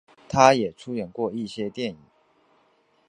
[0.27, 1.97] 他也出演过一些电影。